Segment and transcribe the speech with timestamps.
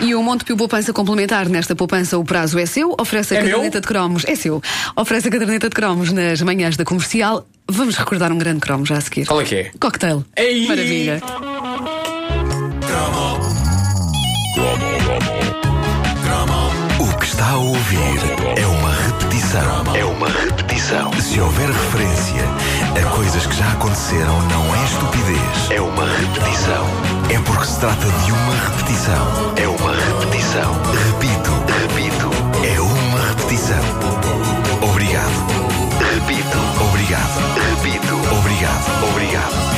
[0.00, 1.48] E o Montepio Poupança Complementar.
[1.48, 2.94] Nesta poupança, o prazo é seu.
[3.00, 3.80] Oferece a É caderneta meu?
[3.80, 4.24] de cromos.
[4.26, 4.62] É seu.
[4.96, 7.46] Oferece a caderneta de cromos nas manhãs da comercial.
[7.68, 9.26] Vamos recordar um grande cromo já a seguir.
[9.26, 9.70] Qual é que é?
[9.80, 10.24] Cocktail.
[10.36, 10.66] Ei!
[10.66, 11.22] Maravilha.
[16.98, 17.98] O que está a ouvir
[18.56, 19.96] é uma repetição.
[19.96, 21.12] É uma repetição.
[21.20, 22.42] Se houver referência
[23.00, 25.70] a coisas que já aconteceram, não é estupidez.
[25.70, 26.86] É uma repetição.
[27.34, 29.54] É porque se trata de uma repetição.
[29.56, 30.72] É uma repetição.
[31.08, 31.50] Repito,
[31.82, 32.30] repito.
[32.64, 33.80] É uma repetição.
[34.80, 35.32] Obrigado.
[36.14, 36.58] Repito.
[36.80, 37.34] Obrigado.
[37.74, 38.14] Repito.
[38.38, 39.08] Obrigado.
[39.10, 39.74] Obrigado.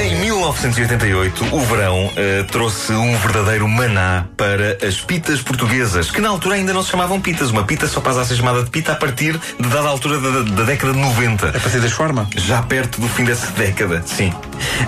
[0.00, 6.28] Em 1988, o verão eh, trouxe um verdadeiro maná para as pitas portuguesas, que na
[6.28, 7.50] altura ainda não se chamavam pitas.
[7.50, 10.42] Uma pita só passa a ser chamada de pita a partir de dada altura da,
[10.42, 11.48] da década de 90.
[11.48, 12.28] A partir das forma?
[12.36, 14.32] Já perto do fim dessa década, sim.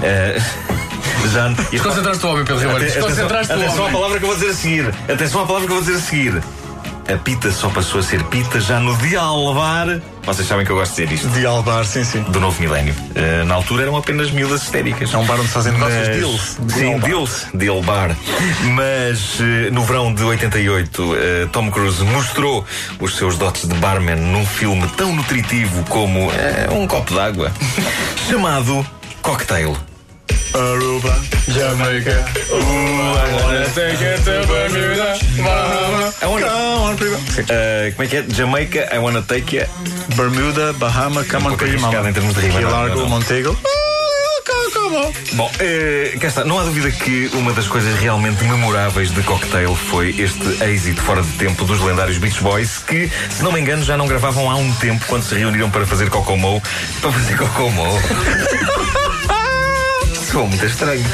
[0.04, 0.40] Eh,
[1.28, 1.48] já.
[1.70, 2.84] Desconcentraste o homem, Pedro Ribeiro.
[2.84, 3.92] Atenção, Desconcentraste o atenção à homem.
[3.92, 4.94] palavra que eu vou dizer a seguir.
[5.12, 6.42] Atenção à palavra que eu vou dizer a seguir.
[7.08, 10.00] A pita só passou a ser pita já no dia a levar.
[10.24, 11.28] Vocês sabem que eu gosto de dizer isto.
[11.28, 12.20] De Albar, sim, sim.
[12.22, 12.92] Do novo milénio.
[13.14, 15.14] Eh, na altura eram apenas miúdas histéricas.
[15.14, 16.56] É um bar onde se fazem negócios, Mas- deals.
[16.66, 17.06] Sim, Deal bar.
[17.08, 18.16] deals, deal bar.
[18.74, 22.64] Mas eh, no verão de 88, eh, Tom Cruise mostrou
[22.98, 26.28] os seus dotes de barman num filme tão nutritivo como
[26.72, 27.52] um copo d'água,
[28.28, 28.84] chamado
[29.22, 29.76] Cocktail.
[30.56, 31.14] Aruba,
[31.48, 32.24] Jamaica.
[32.50, 36.12] Wanna take it to Bermuda, Bahama.
[36.22, 37.18] I wanna- Come on, prima.
[37.48, 38.24] Eh, como é que é?
[38.28, 39.66] Jamaica, I wanna take you.
[40.16, 41.88] Bermuda, Bahama, come on, prima.
[41.88, 43.06] E não, Largo.
[43.06, 43.58] Montego.
[45.32, 46.44] Bom, eh, cá está.
[46.44, 51.20] Não há dúvida que uma das coisas realmente memoráveis de Cocktail foi este êxito fora
[51.22, 54.54] de tempo dos lendários Beach Boys, que, se não me engano, já não gravavam há
[54.56, 56.62] um tempo quando se reuniram para fazer Cocomo.
[57.02, 57.84] Para fazer Cocomo.
[60.30, 61.04] Sou muito estranho.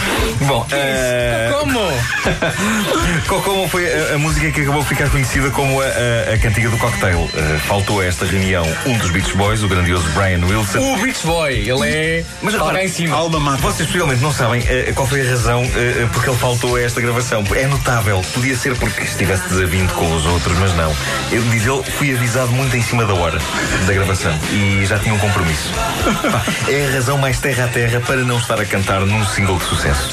[0.43, 1.81] Bom, eh, Como?
[3.29, 6.69] Cocomo foi a, a música que acabou por ficar conhecida como a, a- a cantiga
[6.71, 7.29] do cocktail.
[7.35, 10.79] Eh, faltou a esta reunião um dos Beach Boys, o grandioso Brian Wilson.
[10.81, 12.25] O Beach Boy, ele é.
[12.43, 13.17] Mas cá em cima.
[13.17, 13.59] Alma Mata.
[13.63, 17.01] Vocês possivelmente não sabem eh, qual foi a razão eh, porque ele faltou a esta
[17.01, 17.45] gravação.
[17.55, 18.23] É notável.
[18.33, 20.95] Podia ser porque estivesse desavindo com os outros, mas não.
[21.31, 23.39] Eu diz ele, fui avisado muito em cima da hora
[23.87, 25.71] da gravação e já tinha um compromisso.
[26.69, 29.65] É a razão mais terra a terra para não estar a cantar num single de
[29.65, 30.11] sucesso.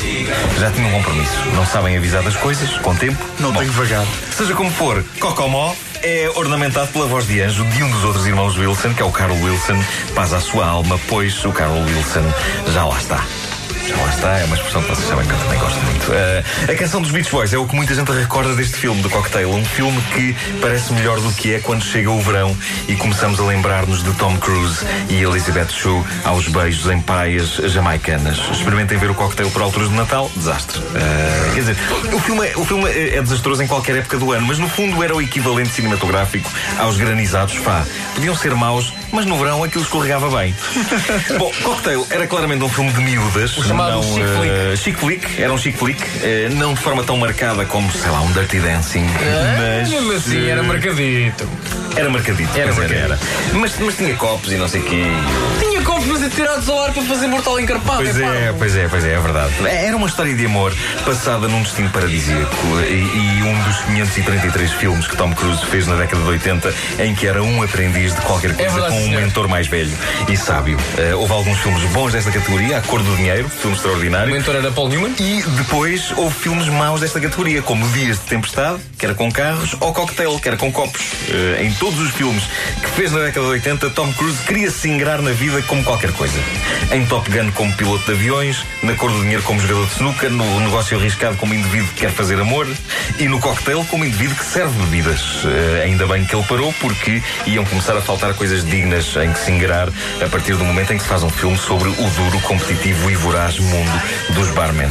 [0.57, 1.45] Já tinha um compromisso.
[1.55, 3.23] Não sabem avisar das coisas com tempo.
[3.39, 3.71] Não Bom, tenho.
[4.35, 8.57] Seja como for, Cocomó é ornamentado pela voz de anjo de um dos outros irmãos
[8.57, 9.83] Wilson, que é o Carl Wilson.
[10.15, 12.23] Paz à sua alma, pois o Carl Wilson
[12.73, 13.48] já lá está.
[13.89, 16.13] Já lá está, é uma expressão que vocês sabem que eu também gosto muito.
[16.13, 19.09] Eh, a canção dos Beach Boys é o que muita gente recorda deste filme, do
[19.09, 19.49] Cocktail.
[19.49, 22.55] Um filme que parece melhor do que é quando chega o verão
[22.87, 28.37] e começamos a lembrar-nos de Tom Cruise e Elizabeth Shue aos beijos em praias jamaicanas.
[28.51, 30.79] Experimentem ver o Cocktail por alturas de Natal, desastre.
[30.93, 31.77] Eh, quer dizer,
[32.13, 34.69] o filme, é, o filme é, é desastroso em qualquer época do ano, mas no
[34.69, 36.47] fundo era o equivalente cinematográfico
[36.77, 37.83] aos granizados Fá.
[38.13, 40.55] Podiam ser maus, mas no verão aquilo escorregava bem.
[41.39, 43.55] Bom, Cocktail era claramente um filme de miúdas.
[43.79, 44.49] Chamado não, chick flick.
[44.51, 48.11] eh, chick flick, era um chick flick, eh, não de forma tão marcada como, sei
[48.11, 49.05] lá, um Dirty Dancing,
[49.57, 49.89] mas.
[49.89, 51.47] Mesmo assim, eh, era marcadito.
[51.95, 52.93] Era marcadito, Era marcadito.
[52.99, 53.19] era.
[53.53, 55.03] Mas, mas tinha copos e não sei o quê.
[55.59, 55.78] Tinha
[56.29, 57.97] tirados ao ar para fazer mortal encarpado.
[58.03, 59.53] Pois é, pois é, pois é, é verdade.
[59.67, 60.73] Era uma história de amor
[61.05, 62.55] passada num destino paradisíaco
[62.87, 67.15] e, e um dos 533 filmes que Tom Cruise fez na década de 80 em
[67.15, 69.21] que era um aprendiz de qualquer coisa verdade, com um senhor.
[69.21, 69.91] mentor mais velho
[70.27, 70.77] e sábio.
[70.97, 74.33] Eh, houve alguns filmes bons desta categoria, A Cor do Dinheiro, filme O extraordinário.
[74.33, 75.13] mentor era Paul Newman.
[75.19, 79.75] E depois houve filmes maus desta categoria, como Dias de Tempestade, que era com carros,
[79.79, 81.01] ou Cocktail, que era com copos.
[81.29, 82.43] Eh, em todos os filmes
[82.81, 86.11] que fez na década de 80, Tom Cruise queria se ingrar na vida como qualquer
[86.13, 86.18] coisa.
[86.91, 90.29] Em Top Gun como piloto de aviões, na Cor do Dinheiro como jogador de snooker,
[90.29, 92.67] no negócio arriscado como indivíduo que quer fazer amor
[93.17, 95.43] e no Cocktail como indivíduo que serve bebidas.
[95.45, 99.39] Eh, ainda bem que ele parou, porque iam começar a faltar coisas dignas em que
[99.39, 102.39] se ingrar a partir do momento em que se faz um filme sobre o duro,
[102.41, 104.01] competitivo e voraz mundo
[104.31, 104.89] dos barmen.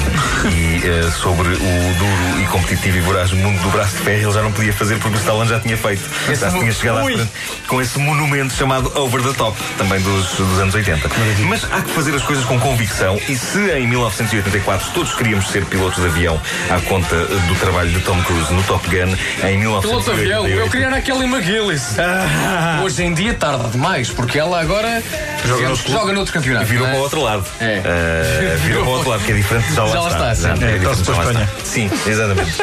[0.53, 4.33] E eh, sobre o duro e competitivo e voraz mundo do braço de ferro ele
[4.33, 6.03] já não podia fazer porque o Stallone já tinha feito.
[6.29, 7.29] já se tinha chegado à frente
[7.67, 11.09] com esse monumento chamado Over the Top, também dos, dos anos 80.
[11.49, 15.65] Mas há que fazer as coisas com convicção e se em 1984 todos queríamos ser
[15.65, 19.15] pilotos de avião à conta eh, do trabalho de Tom Cruise no Top Gun,
[19.47, 19.81] em 1988...
[19.89, 20.47] Piloto de avião.
[20.47, 21.99] Eu queria era Kelly McGillis.
[21.99, 25.03] Ah, Hoje em dia tarde demais, porque ela agora
[25.45, 25.99] Joga digamos, noutro clube.
[26.01, 26.67] joga noutro campeonato.
[26.67, 26.91] Virou é?
[26.91, 27.45] para o outro lado.
[27.61, 27.83] É.
[27.85, 30.33] Eh, virou para o outro lado, que é diferente de já lá Já lá está.
[30.33, 30.61] está, sim.
[30.61, 31.31] Já É, lá Espanha.
[31.31, 31.65] está.
[31.65, 32.53] Sim, exatamente.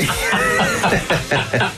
[0.00, 1.64] Em-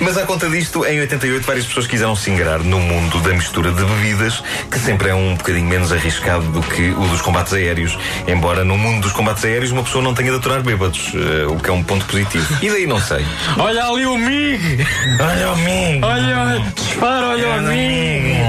[0.00, 3.70] Mas à conta disto, em 88, várias pessoas quiseram se ingrar no mundo da mistura
[3.72, 7.98] de bebidas, que sempre é um bocadinho menos arriscado do que o dos combates aéreos.
[8.26, 11.56] Embora no mundo dos combates aéreos uma pessoa não tenha de aturar bêbados, eh, o
[11.56, 12.46] que é um ponto positivo.
[12.62, 13.24] E daí não sei.
[13.58, 14.86] Olha ali o MIG!
[15.20, 16.06] Olha o amigo!
[16.06, 18.42] Olha, dispara, olha o MIG!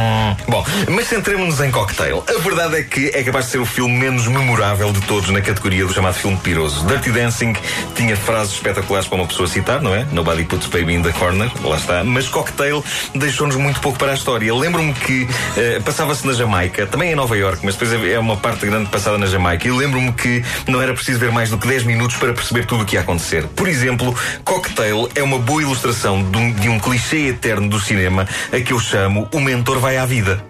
[0.47, 2.23] Bom, mas centremos-nos em Cocktail.
[2.27, 5.41] A verdade é que é capaz de ser o filme menos memorável de todos na
[5.41, 6.85] categoria do chamado filme piroso.
[6.85, 7.53] Dirty Dancing
[7.95, 10.05] tinha frases espetaculares para uma pessoa citar, não é?
[10.11, 12.03] Nobody puts baby in the corner, lá está.
[12.03, 12.83] Mas Cocktail
[13.15, 14.53] deixou-nos muito pouco para a história.
[14.53, 15.25] Lembro-me que
[15.55, 19.17] eh, passava-se na Jamaica, também em Nova York, mas depois é uma parte grande passada
[19.17, 19.65] na Jamaica.
[19.65, 22.83] E lembro-me que não era preciso ver mais do que 10 minutos para perceber tudo
[22.83, 23.47] o que ia acontecer.
[23.55, 28.27] Por exemplo, Cocktail é uma boa ilustração de um, de um clichê eterno do cinema
[28.51, 30.43] a que eu chamo O Mentor Vai à Vida.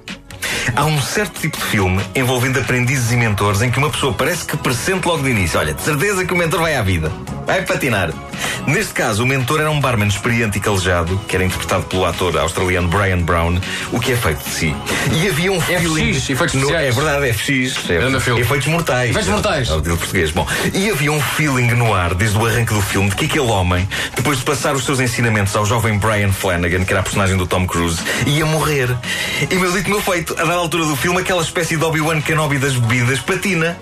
[0.76, 4.46] Há um certo tipo de filme envolvendo aprendizes e mentores em que uma pessoa parece
[4.46, 7.12] que pressente logo de início: olha, de certeza que o mentor vai à vida,
[7.46, 8.12] vai patinar.
[8.66, 12.38] Neste caso, o mentor era um barman experiente e calejado, que era interpretado pelo ator
[12.38, 13.60] australiano Brian Brown,
[13.92, 14.76] o que é feito de si.
[15.12, 16.10] E havia um feeling.
[16.12, 16.74] efeitos no.
[16.74, 17.90] É verdade, FX.
[17.90, 18.42] É, Grande filme.
[18.42, 19.10] efeitos mortais.
[19.10, 19.70] Efeitos mortais.
[19.70, 20.32] É título português.
[20.32, 23.48] Bom, e havia um feeling no ar desde o arranque do filme de que aquele
[23.52, 27.36] homem, depois de passar os seus ensinamentos ao jovem Brian Flanagan, que era a personagem
[27.36, 28.90] do Tom Cruise, ia morrer.
[29.52, 32.58] E meu dito, meu feito, a dada altura do filme, aquela espécie de Obi-Wan Kenobi
[32.58, 33.78] das bebidas patina.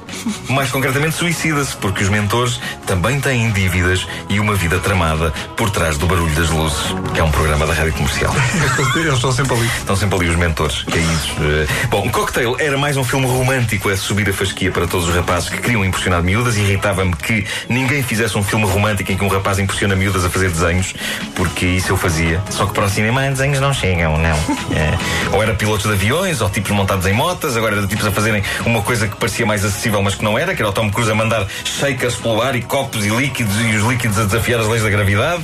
[0.49, 5.97] Mais concretamente, suicida-se, porque os mentores também têm dívidas e uma vida tramada por trás
[5.97, 8.33] do barulho das luzes, que é um programa da rádio comercial.
[8.95, 9.67] Eles estão sempre ali.
[9.77, 11.31] Estão sempre ali os mentores, caídos.
[11.39, 15.15] Eh, Bom, Cocktail era mais um filme romântico a subir a fasquia para todos os
[15.15, 16.57] rapazes que queriam impressionar miúdas.
[16.57, 20.49] Irritava-me que ninguém fizesse um filme romântico em que um rapaz impressiona miúdas a fazer
[20.49, 20.93] desenhos,
[21.35, 22.41] porque isso eu fazia.
[22.49, 24.37] Só que para o cinema desenhos não chegam, não.
[24.75, 24.97] Eh,
[25.33, 28.43] ou era pilotos de aviões, ou tipos montados em motas, agora era tipos a fazerem
[28.65, 31.11] uma coisa que parecia mais acessível, mas que não era, que era o Tom Cruise
[31.11, 34.67] a mandar shakers pelo ar e copos e líquidos e os líquidos a desafiar as
[34.67, 35.43] leis da gravidade.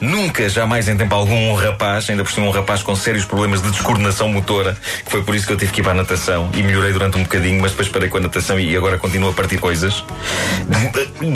[0.00, 3.62] Nunca, jamais em tempo algum, um rapaz, ainda por cima um rapaz com sérios problemas
[3.62, 6.50] de descoordenação motora, que foi por isso que eu tive que ir para a natação
[6.54, 9.32] e melhorei durante um bocadinho, mas depois parei com a natação e agora continuo a
[9.32, 10.04] partir coisas.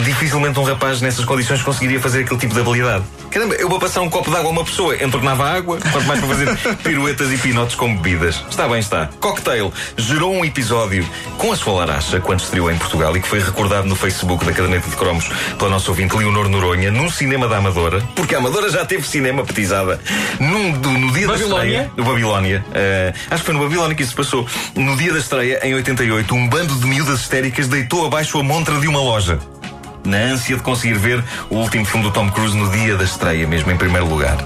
[0.03, 3.03] Dificilmente um rapaz nessas condições conseguiria fazer aquele tipo de habilidade.
[3.29, 6.19] Caramba, eu vou passar um copo de água a uma pessoa, entornava água, quanto mais
[6.21, 8.41] para fazer piruetas e pinotes com bebidas.
[8.49, 9.09] Está bem, está.
[9.19, 11.05] Cocktail gerou um episódio
[11.37, 14.53] com a sua laracha quando estreou em Portugal e que foi recordado no Facebook da
[14.53, 18.54] Caderneta de Cromos pela nossa ouvinte Leonor Noronha, num cinema da Amadora, porque a Amadora
[18.69, 19.99] já teve cinema petizada
[20.39, 21.57] num, do- no dia Babilónia?
[21.57, 21.91] da estreia.
[21.97, 22.65] No Babilónia.
[22.73, 24.45] Eh, acho que foi no Babilónia que isso se passou.
[24.75, 28.79] No dia da estreia, em 88, um bando de miúdas histéricas deitou abaixo a montra
[28.79, 29.39] de uma loja.
[30.05, 33.47] Na ânsia de conseguir ver o último filme do Tom Cruise no dia da estreia,
[33.47, 34.37] mesmo em primeiro lugar.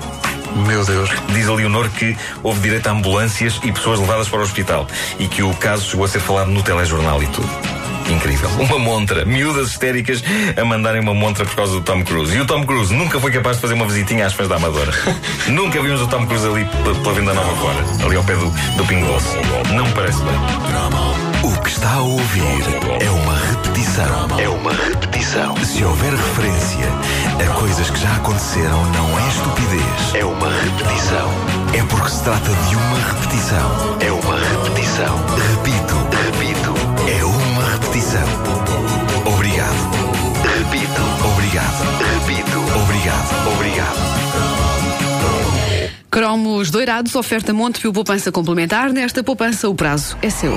[0.65, 1.09] Meu Deus.
[1.33, 4.87] Diz a Leonor que houve direito a ambulâncias e pessoas levadas para o hospital.
[5.19, 7.49] E que o caso chegou a ser falado no telejornal e tudo.
[8.09, 8.49] Incrível.
[8.59, 9.25] Uma montra.
[9.25, 10.23] Miúdas histéricas
[10.59, 12.35] a mandarem uma montra por causa do Tom Cruise.
[12.35, 14.91] E o Tom Cruise nunca foi capaz de fazer uma visitinha às fãs da Amadora.
[15.47, 16.65] nunca vimos o Tom Cruise ali
[17.01, 18.05] pela Venda Nova fora.
[18.05, 19.37] Ali ao pé do, do Pingo Doce.
[19.73, 21.39] Não me parece bem.
[21.43, 22.43] O que está a ouvir
[22.99, 24.39] é uma repetição.
[24.39, 25.55] É uma repetição.
[25.63, 26.85] Se houver referência
[27.39, 30.15] a coisas que já aconteceram, não é estupidez.
[30.15, 31.29] É uma repetição.
[31.73, 33.97] É porque se trata de uma repetição.
[34.01, 35.15] É uma repetição.
[35.15, 35.35] Uma
[37.99, 38.23] repetição.
[39.25, 39.75] Obrigado.
[40.57, 41.01] Repito.
[41.33, 41.83] Obrigado.
[41.99, 42.59] Repito.
[42.81, 43.53] Obrigado.
[43.53, 43.99] Obrigado.
[46.09, 48.91] Cromos doirados, oferta Montepio Poupança Complementar.
[48.91, 50.53] Nesta poupança, o prazo é seu.